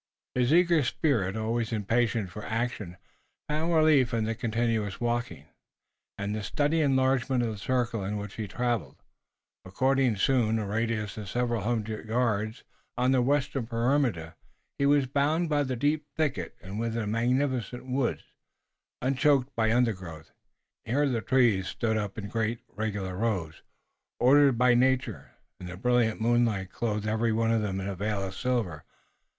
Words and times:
His 0.33 0.51
eager 0.51 0.81
spirit, 0.81 1.37
always 1.37 1.71
impatient 1.71 2.31
for 2.31 2.43
action, 2.43 2.97
found 3.47 3.71
relief 3.71 4.15
in 4.15 4.23
the 4.23 4.33
continuous 4.33 4.99
walking, 4.99 5.45
and 6.17 6.33
the 6.33 6.41
steady 6.41 6.81
enlargement 6.81 7.43
of 7.43 7.51
the 7.51 7.57
circle 7.59 8.03
in 8.03 8.17
which 8.17 8.33
he 8.33 8.47
traveled, 8.47 8.95
acquiring 9.63 10.15
soon 10.15 10.57
a 10.57 10.65
radius 10.65 11.19
of 11.19 11.29
several 11.29 11.61
hundred 11.61 12.07
yards. 12.09 12.63
On 12.97 13.11
the 13.11 13.21
western 13.21 13.67
perimeter 13.67 14.33
he 14.79 14.87
was 14.87 15.05
beyond 15.05 15.49
the 15.51 15.75
deep 15.75 16.07
thicket, 16.17 16.55
and 16.63 16.79
within 16.79 17.03
a 17.03 17.05
magnificent 17.05 17.85
wood, 17.85 18.23
unchoked 19.03 19.55
by 19.55 19.71
undergrowth. 19.71 20.31
Here 20.83 21.07
the 21.07 21.21
trees 21.21 21.67
stood 21.67 21.95
up 21.95 22.17
in 22.17 22.27
great, 22.27 22.57
regular 22.75 23.15
rows, 23.15 23.61
ordered 24.19 24.57
by 24.57 24.73
nature, 24.73 25.33
and 25.59 25.69
the 25.69 25.77
brilliant 25.77 26.19
moonlight 26.19 26.71
clothed 26.71 27.05
every 27.07 27.31
one 27.31 27.51
of 27.51 27.61
them 27.61 27.79
in 27.79 27.87
a 27.87 27.93
veil 27.93 28.23
of 28.23 28.35
silver. 28.35 28.83